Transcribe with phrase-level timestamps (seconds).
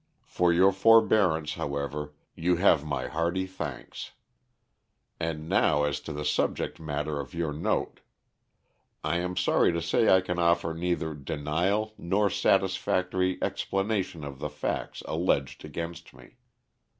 [0.25, 4.13] For your forbearance, however, you have my hearty thanks.
[5.19, 7.99] And now as to the subject matter of your note:
[9.03, 14.49] I am sorry to say I can offer neither denial nor satisfactory explanation of the
[14.49, 16.37] facts alleged against me.